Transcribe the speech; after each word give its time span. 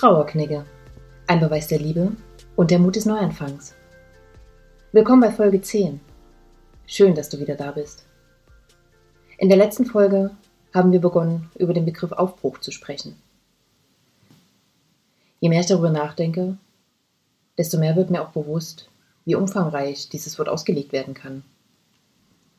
Trauerknigge. 0.00 0.64
Ein 1.26 1.40
Beweis 1.40 1.66
der 1.66 1.78
Liebe 1.78 2.12
und 2.56 2.70
der 2.70 2.78
Mut 2.78 2.96
des 2.96 3.04
Neuanfangs. 3.04 3.74
Willkommen 4.92 5.20
bei 5.20 5.30
Folge 5.30 5.60
10. 5.60 6.00
Schön, 6.86 7.14
dass 7.14 7.28
du 7.28 7.38
wieder 7.38 7.54
da 7.54 7.72
bist. 7.72 8.06
In 9.36 9.50
der 9.50 9.58
letzten 9.58 9.84
Folge 9.84 10.30
haben 10.72 10.90
wir 10.90 11.02
begonnen, 11.02 11.50
über 11.58 11.74
den 11.74 11.84
Begriff 11.84 12.12
Aufbruch 12.12 12.60
zu 12.60 12.70
sprechen. 12.70 13.14
Je 15.38 15.50
mehr 15.50 15.60
ich 15.60 15.66
darüber 15.66 15.90
nachdenke, 15.90 16.56
desto 17.58 17.76
mehr 17.76 17.94
wird 17.94 18.08
mir 18.08 18.22
auch 18.22 18.30
bewusst, 18.30 18.88
wie 19.26 19.34
umfangreich 19.34 20.08
dieses 20.08 20.38
Wort 20.38 20.48
ausgelegt 20.48 20.94
werden 20.94 21.12
kann. 21.12 21.44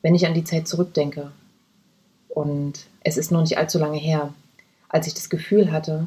Wenn 0.03 0.13
ich 0.13 0.27
an 0.27 0.35
die 0.35 0.43
Zeit 0.43 0.67
zurückdenke, 0.67 1.31
und 2.29 2.85
es 3.03 3.17
ist 3.17 3.31
noch 3.31 3.41
nicht 3.41 3.57
allzu 3.57 3.79
lange 3.79 3.97
her, 3.97 4.31
als 4.89 5.07
ich 5.07 5.15
das 5.15 5.31
Gefühl 5.31 5.71
hatte, 5.71 6.05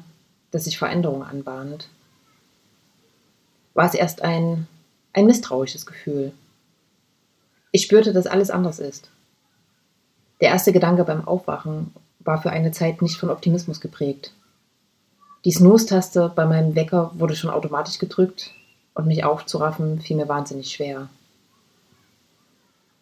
dass 0.54 0.64
sich 0.64 0.78
Veränderung 0.78 1.24
anbahnt, 1.24 1.88
war 3.74 3.86
es 3.86 3.94
erst 3.94 4.22
ein, 4.22 4.68
ein 5.12 5.26
misstrauisches 5.26 5.84
Gefühl. 5.84 6.32
Ich 7.72 7.82
spürte, 7.82 8.12
dass 8.12 8.28
alles 8.28 8.50
anders 8.50 8.78
ist. 8.78 9.10
Der 10.40 10.50
erste 10.50 10.72
Gedanke 10.72 11.02
beim 11.02 11.26
Aufwachen 11.26 11.92
war 12.20 12.40
für 12.40 12.50
eine 12.50 12.70
Zeit 12.70 13.02
nicht 13.02 13.16
von 13.16 13.30
Optimismus 13.30 13.80
geprägt. 13.80 14.32
Die 15.44 15.50
Snooze-Taste 15.50 16.30
bei 16.32 16.46
meinem 16.46 16.76
Wecker 16.76 17.10
wurde 17.14 17.34
schon 17.34 17.50
automatisch 17.50 17.98
gedrückt 17.98 18.52
und 18.94 19.08
mich 19.08 19.24
aufzuraffen 19.24 20.00
fiel 20.00 20.16
mir 20.16 20.28
wahnsinnig 20.28 20.70
schwer. 20.70 21.08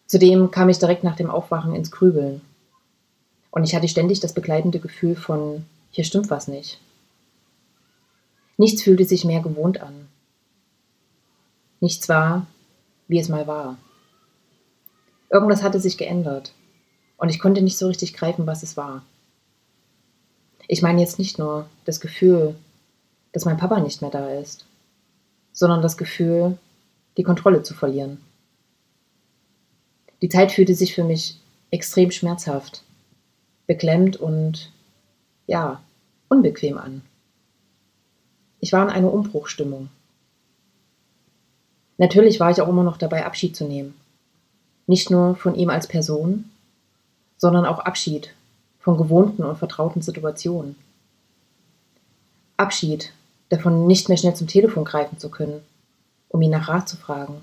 Zudem 0.07 0.49
kam 0.49 0.69
ich 0.69 0.79
direkt 0.79 1.03
nach 1.03 1.15
dem 1.15 1.29
Aufwachen 1.29 1.75
ins 1.75 1.91
Grübeln. 1.91 2.41
Und 3.51 3.63
ich 3.63 3.75
hatte 3.75 3.87
ständig 3.87 4.21
das 4.21 4.33
begleitende 4.33 4.79
Gefühl 4.79 5.15
von, 5.15 5.65
hier 5.91 6.03
stimmt 6.03 6.31
was 6.31 6.47
nicht. 6.47 6.79
Nichts 8.63 8.83
fühlte 8.83 9.03
sich 9.03 9.25
mehr 9.25 9.41
gewohnt 9.41 9.81
an. 9.81 10.07
Nichts 11.81 12.07
war, 12.07 12.47
wie 13.09 13.19
es 13.19 13.27
mal 13.27 13.45
war. 13.45 13.77
Irgendwas 15.29 15.63
hatte 15.63 15.81
sich 15.81 15.97
geändert 15.97 16.53
und 17.17 17.27
ich 17.27 17.39
konnte 17.39 17.61
nicht 17.61 17.77
so 17.77 17.87
richtig 17.87 18.13
greifen, 18.13 18.47
was 18.47 18.63
es 18.63 18.77
war. 18.77 19.03
Ich 20.69 20.81
meine 20.81 21.01
jetzt 21.01 21.19
nicht 21.19 21.37
nur 21.39 21.67
das 21.83 21.99
Gefühl, 21.99 22.55
dass 23.33 23.43
mein 23.43 23.57
Papa 23.57 23.81
nicht 23.81 24.01
mehr 24.01 24.11
da 24.11 24.29
ist, 24.29 24.65
sondern 25.51 25.81
das 25.81 25.97
Gefühl, 25.97 26.57
die 27.17 27.23
Kontrolle 27.23 27.63
zu 27.63 27.73
verlieren. 27.73 28.21
Die 30.21 30.29
Zeit 30.29 30.53
fühlte 30.53 30.73
sich 30.73 30.95
für 30.95 31.03
mich 31.03 31.37
extrem 31.69 32.11
schmerzhaft 32.11 32.85
beklemmt 33.67 34.15
und 34.15 34.71
ja, 35.47 35.83
unbequem 36.29 36.77
an. 36.77 37.01
Ich 38.63 38.71
war 38.71 38.81
in 38.83 38.89
einer 38.89 39.11
Umbruchstimmung. 39.11 39.89
Natürlich 41.97 42.39
war 42.39 42.49
ich 42.49 42.61
auch 42.61 42.69
immer 42.69 42.85
noch 42.85 42.95
dabei, 42.95 43.25
Abschied 43.25 43.57
zu 43.57 43.65
nehmen. 43.65 43.93
Nicht 44.87 45.11
nur 45.11 45.35
von 45.35 45.55
ihm 45.55 45.69
als 45.69 45.85
Person, 45.85 46.49
sondern 47.35 47.65
auch 47.65 47.79
Abschied 47.79 48.33
von 48.79 48.95
gewohnten 48.95 49.43
und 49.43 49.57
vertrauten 49.57 50.01
Situationen. 50.01 50.77
Abschied 52.55 53.11
davon, 53.49 53.85
nicht 53.85 54.07
mehr 54.07 54.17
schnell 54.17 54.33
zum 54.33 54.47
Telefon 54.47 54.85
greifen 54.85 55.19
zu 55.19 55.27
können, 55.27 55.61
um 56.29 56.41
ihn 56.41 56.51
nach 56.51 56.69
Rat 56.69 56.87
zu 56.87 56.95
fragen. 56.95 57.41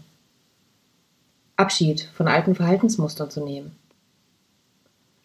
Abschied 1.57 2.09
von 2.15 2.29
alten 2.29 2.55
Verhaltensmustern 2.55 3.31
zu 3.31 3.45
nehmen. 3.45 3.77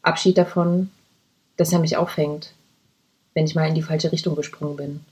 Abschied 0.02 0.38
davon, 0.38 0.92
dass 1.56 1.72
er 1.72 1.80
mich 1.80 1.96
auffängt, 1.96 2.52
wenn 3.34 3.46
ich 3.46 3.56
mal 3.56 3.70
in 3.70 3.76
die 3.76 3.82
falsche 3.82 4.12
Richtung 4.12 4.36
gesprungen 4.36 4.76
bin. 4.76 5.06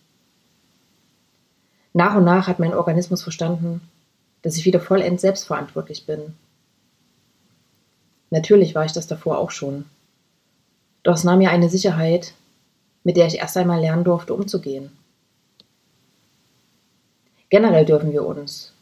Nach 1.93 2.15
und 2.15 2.25
nach 2.25 2.47
hat 2.47 2.59
mein 2.59 2.73
Organismus 2.73 3.21
verstanden, 3.21 3.81
dass 4.41 4.57
ich 4.57 4.65
wieder 4.65 4.79
vollends 4.79 5.21
selbstverantwortlich 5.21 6.05
bin. 6.05 6.33
Natürlich 8.31 8.73
war 8.73 8.85
ich 8.85 8.93
das 8.93 9.07
davor 9.07 9.37
auch 9.37 9.51
schon. 9.51 9.85
Doch 11.03 11.13
es 11.13 11.23
nahm 11.23 11.37
mir 11.37 11.51
eine 11.51 11.69
Sicherheit, 11.69 12.33
mit 13.03 13.15
der 13.15 13.27
ich 13.27 13.37
erst 13.37 13.57
einmal 13.57 13.79
lernen 13.79 14.03
durfte, 14.03 14.33
umzugehen. 14.33 14.91
Generell 17.49 17.85
dürfen 17.85 18.11
wir 18.11 18.25
uns, 18.25 18.73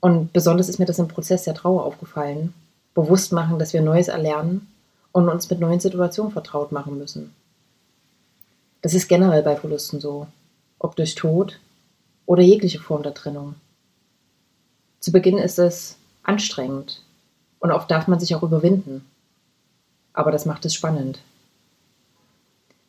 und 0.00 0.34
besonders 0.34 0.68
ist 0.68 0.78
mir 0.78 0.84
das 0.84 0.98
im 0.98 1.08
Prozess 1.08 1.44
der 1.44 1.54
Trauer 1.54 1.84
aufgefallen, 1.84 2.52
bewusst 2.92 3.32
machen, 3.32 3.58
dass 3.58 3.72
wir 3.72 3.80
Neues 3.80 4.08
erlernen 4.08 4.66
und 5.12 5.30
uns 5.30 5.48
mit 5.48 5.60
neuen 5.60 5.80
Situationen 5.80 6.30
vertraut 6.30 6.72
machen 6.72 6.98
müssen. 6.98 7.34
Das 8.82 8.92
ist 8.92 9.08
generell 9.08 9.42
bei 9.42 9.56
Verlusten 9.56 10.00
so, 10.00 10.26
ob 10.78 10.94
durch 10.96 11.14
Tod 11.14 11.58
oder 12.26 12.42
jegliche 12.42 12.80
Form 12.80 13.02
der 13.02 13.14
Trennung. 13.14 13.54
Zu 15.00 15.12
Beginn 15.12 15.38
ist 15.38 15.58
es 15.58 15.96
anstrengend 16.22 17.02
und 17.60 17.70
oft 17.70 17.90
darf 17.90 18.08
man 18.08 18.20
sich 18.20 18.34
auch 18.34 18.42
überwinden. 18.42 19.04
Aber 20.12 20.30
das 20.30 20.46
macht 20.46 20.64
es 20.64 20.74
spannend. 20.74 21.20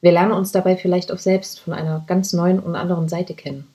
Wir 0.01 0.11
lernen 0.11 0.33
uns 0.33 0.51
dabei 0.51 0.77
vielleicht 0.77 1.11
auch 1.11 1.17
selbst 1.17 1.59
von 1.59 1.73
einer 1.73 2.03
ganz 2.07 2.31
neuen 2.33 2.59
und 2.59 2.75
anderen 2.75 3.09
Seite 3.09 3.33
kennen 3.33 3.67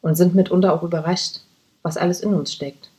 und 0.00 0.16
sind 0.16 0.34
mitunter 0.34 0.72
auch 0.72 0.82
überrascht, 0.82 1.40
was 1.82 1.96
alles 1.96 2.20
in 2.20 2.34
uns 2.34 2.52
steckt. 2.52 2.90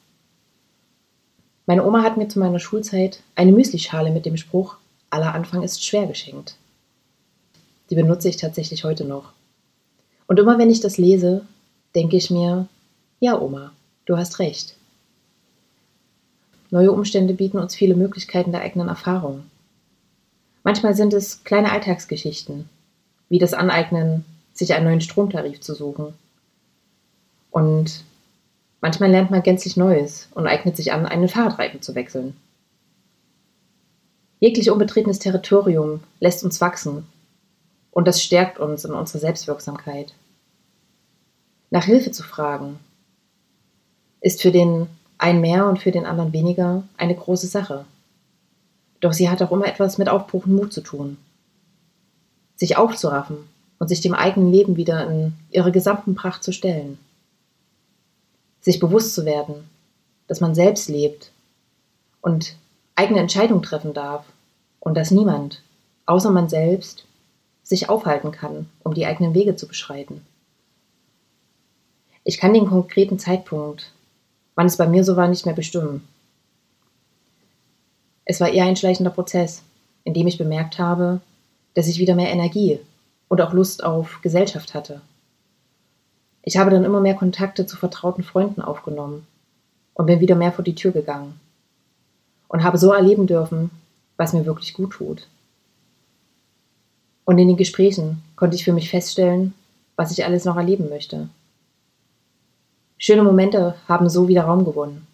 Meine 1.65 1.85
Oma 1.85 2.03
hat 2.03 2.17
mir 2.17 2.27
zu 2.27 2.39
meiner 2.39 2.59
Schulzeit 2.59 3.21
eine 3.35 3.51
Müslischale 3.51 4.11
mit 4.11 4.25
dem 4.25 4.37
Spruch 4.37 4.77
Aller 5.11 5.35
Anfang 5.35 5.61
ist 5.61 5.85
schwer 5.85 6.07
geschenkt. 6.07 6.55
Die 7.89 7.95
benutze 7.95 8.29
ich 8.29 8.37
tatsächlich 8.37 8.85
heute 8.85 9.03
noch. 9.03 9.33
Und 10.25 10.39
immer 10.39 10.57
wenn 10.57 10.69
ich 10.69 10.79
das 10.79 10.97
lese, 10.97 11.45
denke 11.95 12.17
ich 12.17 12.29
mir, 12.29 12.67
ja 13.19 13.39
Oma, 13.39 13.71
du 14.05 14.17
hast 14.17 14.39
recht. 14.39 14.75
Neue 16.69 16.91
Umstände 16.91 17.33
bieten 17.33 17.59
uns 17.59 17.75
viele 17.75 17.95
Möglichkeiten 17.95 18.51
der 18.51 18.61
eigenen 18.61 18.87
Erfahrung. 18.87 19.43
Manchmal 20.63 20.95
sind 20.95 21.13
es 21.13 21.43
kleine 21.43 21.71
Alltagsgeschichten, 21.71 22.69
wie 23.29 23.39
das 23.39 23.53
Aneignen, 23.53 24.25
sich 24.53 24.73
einen 24.73 24.85
neuen 24.85 25.01
Stromtarif 25.01 25.59
zu 25.59 25.73
suchen. 25.73 26.13
Und 27.49 28.03
Manchmal 28.81 29.11
lernt 29.11 29.29
man 29.29 29.43
gänzlich 29.43 29.77
Neues 29.77 30.27
und 30.33 30.47
eignet 30.47 30.75
sich 30.75 30.91
an, 30.91 31.05
einen 31.05 31.29
Fahrradreifen 31.29 31.83
zu 31.83 31.93
wechseln. 31.93 32.35
Jeglich 34.39 34.71
unbetretenes 34.71 35.19
Territorium 35.19 36.01
lässt 36.19 36.43
uns 36.43 36.59
wachsen 36.59 37.07
und 37.91 38.07
das 38.07 38.23
stärkt 38.23 38.57
uns 38.57 38.83
in 38.83 38.91
unserer 38.91 39.19
Selbstwirksamkeit. 39.19 40.15
Nach 41.71 41.83
Hilfe 41.83 42.11
zu 42.11 42.21
fragen 42.21 42.79
ist 44.21 44.43
für 44.43 44.51
den 44.51 44.87
einen 45.17 45.41
mehr 45.41 45.67
und 45.67 45.79
für 45.79 45.91
den 45.91 46.05
anderen 46.05 46.33
weniger 46.33 46.83
eine 46.97 47.15
große 47.15 47.47
Sache. 47.47 47.85
Doch 48.99 49.13
sie 49.13 49.29
hat 49.29 49.41
auch 49.41 49.51
immer 49.51 49.65
etwas 49.67 49.97
mit 49.97 50.09
Aufbruch 50.09 50.45
und 50.45 50.53
Mut 50.53 50.71
zu 50.71 50.81
tun. 50.81 51.17
Sich 52.55 52.77
aufzuraffen 52.77 53.37
und 53.79 53.87
sich 53.87 54.01
dem 54.01 54.13
eigenen 54.13 54.51
Leben 54.51 54.77
wieder 54.77 55.09
in 55.09 55.33
ihre 55.49 55.71
gesamten 55.71 56.13
Pracht 56.13 56.43
zu 56.43 56.51
stellen 56.51 56.99
sich 58.61 58.79
bewusst 58.79 59.13
zu 59.13 59.25
werden, 59.25 59.69
dass 60.27 60.39
man 60.39 60.55
selbst 60.55 60.87
lebt 60.87 61.31
und 62.21 62.55
eigene 62.95 63.19
Entscheidungen 63.19 63.63
treffen 63.63 63.93
darf 63.93 64.23
und 64.79 64.95
dass 64.95 65.11
niemand, 65.11 65.61
außer 66.05 66.31
man 66.31 66.47
selbst, 66.47 67.05
sich 67.63 67.89
aufhalten 67.89 68.31
kann, 68.31 68.69
um 68.83 68.93
die 68.93 69.05
eigenen 69.05 69.33
Wege 69.33 69.55
zu 69.55 69.67
beschreiten. 69.67 70.25
Ich 72.23 72.37
kann 72.37 72.53
den 72.53 72.67
konkreten 72.67 73.17
Zeitpunkt, 73.17 73.91
wann 74.55 74.67
es 74.67 74.77
bei 74.77 74.87
mir 74.87 75.03
so 75.03 75.15
war, 75.15 75.27
nicht 75.27 75.45
mehr 75.45 75.55
bestimmen. 75.55 76.07
Es 78.25 78.39
war 78.39 78.49
eher 78.49 78.65
ein 78.65 78.75
schleichender 78.75 79.11
Prozess, 79.11 79.63
in 80.03 80.13
dem 80.13 80.27
ich 80.27 80.37
bemerkt 80.37 80.77
habe, 80.77 81.21
dass 81.73 81.87
ich 81.87 81.99
wieder 81.99 82.15
mehr 82.15 82.31
Energie 82.31 82.79
und 83.27 83.41
auch 83.41 83.53
Lust 83.53 83.83
auf 83.83 84.19
Gesellschaft 84.21 84.73
hatte. 84.73 85.01
Ich 86.43 86.57
habe 86.57 86.71
dann 86.71 86.83
immer 86.83 87.01
mehr 87.01 87.15
Kontakte 87.15 87.65
zu 87.65 87.77
vertrauten 87.77 88.23
Freunden 88.23 88.61
aufgenommen 88.61 89.25
und 89.93 90.05
bin 90.05 90.19
wieder 90.19 90.35
mehr 90.35 90.51
vor 90.51 90.63
die 90.63 90.75
Tür 90.75 90.91
gegangen 90.91 91.39
und 92.47 92.63
habe 92.63 92.77
so 92.77 92.91
erleben 92.91 93.27
dürfen, 93.27 93.71
was 94.17 94.33
mir 94.33 94.45
wirklich 94.45 94.73
gut 94.73 94.91
tut. 94.93 95.27
Und 97.25 97.37
in 97.37 97.47
den 97.47 97.57
Gesprächen 97.57 98.21
konnte 98.35 98.55
ich 98.55 98.63
für 98.63 98.73
mich 98.73 98.89
feststellen, 98.89 99.53
was 99.95 100.11
ich 100.11 100.25
alles 100.25 100.45
noch 100.45 100.57
erleben 100.57 100.89
möchte. 100.89 101.29
Schöne 103.03 103.23
Momente 103.23 103.73
haben 103.87 104.09
so 104.09 104.27
wieder 104.27 104.43
Raum 104.43 104.63
gewonnen. 104.63 105.07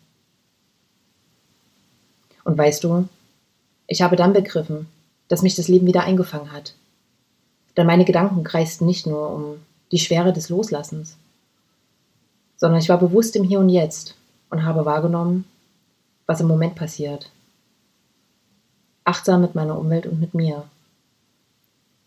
Und 2.43 2.57
weißt 2.57 2.83
du, 2.83 3.07
ich 3.87 4.01
habe 4.01 4.17
dann 4.17 4.33
begriffen, 4.33 4.89
dass 5.29 5.41
mich 5.41 5.55
das 5.55 5.69
Leben 5.69 5.87
wieder 5.87 6.03
eingefangen 6.03 6.51
hat. 6.51 6.73
Denn 7.77 7.87
meine 7.87 8.03
Gedanken 8.03 8.43
kreisten 8.43 8.85
nicht 8.85 9.07
nur 9.07 9.31
um 9.31 9.43
die 9.93 9.99
Schwere 9.99 10.33
des 10.33 10.49
Loslassens, 10.49 11.15
sondern 12.57 12.81
ich 12.81 12.89
war 12.89 12.97
bewusst 12.97 13.37
im 13.37 13.45
Hier 13.45 13.61
und 13.61 13.69
Jetzt 13.69 14.15
und 14.49 14.65
habe 14.65 14.83
wahrgenommen, 14.83 15.45
was 16.25 16.41
im 16.41 16.47
Moment 16.47 16.75
passiert. 16.75 17.31
Achtsam 19.05 19.39
mit 19.39 19.55
meiner 19.55 19.79
Umwelt 19.79 20.07
und 20.07 20.19
mit 20.19 20.33
mir. 20.33 20.65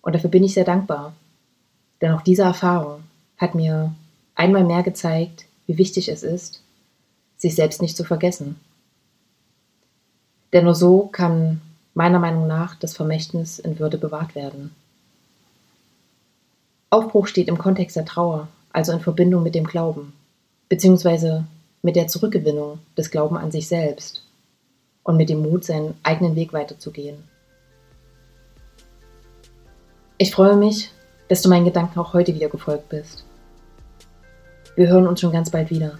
Und 0.02 0.14
dafür 0.14 0.28
bin 0.28 0.44
ich 0.44 0.52
sehr 0.52 0.64
dankbar, 0.64 1.14
denn 2.02 2.12
auch 2.12 2.20
diese 2.20 2.42
Erfahrung 2.42 3.02
hat 3.38 3.54
mir 3.54 3.94
einmal 4.34 4.64
mehr 4.64 4.82
gezeigt, 4.82 5.46
wie 5.70 5.78
wichtig 5.78 6.08
es 6.08 6.24
ist, 6.24 6.62
sich 7.36 7.54
selbst 7.54 7.80
nicht 7.80 7.96
zu 7.96 8.02
vergessen. 8.02 8.58
Denn 10.52 10.64
nur 10.64 10.74
so 10.74 11.06
kann 11.06 11.60
meiner 11.94 12.18
Meinung 12.18 12.48
nach 12.48 12.74
das 12.74 12.96
Vermächtnis 12.96 13.60
in 13.60 13.78
Würde 13.78 13.96
bewahrt 13.96 14.34
werden. 14.34 14.74
Aufbruch 16.90 17.28
steht 17.28 17.46
im 17.46 17.56
Kontext 17.56 17.94
der 17.94 18.04
Trauer, 18.04 18.48
also 18.72 18.90
in 18.90 18.98
Verbindung 18.98 19.44
mit 19.44 19.54
dem 19.54 19.64
Glauben, 19.64 20.12
beziehungsweise 20.68 21.46
mit 21.82 21.94
der 21.94 22.08
Zurückgewinnung 22.08 22.80
des 22.98 23.12
Glauben 23.12 23.36
an 23.36 23.52
sich 23.52 23.68
selbst 23.68 24.24
und 25.04 25.16
mit 25.16 25.28
dem 25.28 25.40
Mut, 25.40 25.64
seinen 25.64 25.94
eigenen 26.02 26.34
Weg 26.34 26.52
weiterzugehen. 26.52 27.22
Ich 30.18 30.32
freue 30.32 30.56
mich, 30.56 30.90
dass 31.28 31.42
du 31.42 31.48
meinen 31.48 31.64
Gedanken 31.64 32.00
auch 32.00 32.12
heute 32.12 32.34
wieder 32.34 32.48
gefolgt 32.48 32.88
bist. 32.88 33.24
Wir 34.80 34.88
hören 34.88 35.06
uns 35.06 35.20
schon 35.20 35.30
ganz 35.30 35.50
bald 35.50 35.68
wieder. 35.68 35.98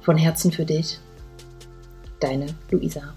Von 0.00 0.16
Herzen 0.16 0.50
für 0.50 0.64
dich, 0.64 0.98
deine 2.18 2.46
Luisa. 2.70 3.12